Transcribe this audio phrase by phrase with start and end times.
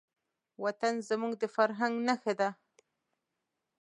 [0.63, 2.49] وطن زموږ د فرهنګ نښه ده.